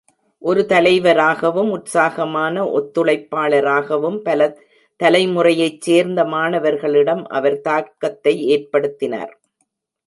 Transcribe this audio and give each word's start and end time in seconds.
ஒரு 0.41 0.61
தலைவராகவும், 0.65 1.69
உற்சாகமான 1.69 2.63
ஒத்துழைப்பாளராகவும் 2.79 4.17
பல 4.23 4.49
தலைமுறையைச் 4.99 5.81
சேர்ந்த 5.81 6.23
மாணவர்களிடம் 6.25 7.23
அவர் 7.31 7.61
தாக்கத்தை 7.61 8.35
ஏற்படுத்தினார். 8.55 9.33